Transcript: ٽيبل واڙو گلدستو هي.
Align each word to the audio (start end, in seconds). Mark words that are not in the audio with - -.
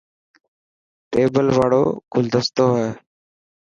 ٽيبل 1.11 1.47
واڙو 1.57 1.83
گلدستو 2.13 2.65
هي. 2.77 2.89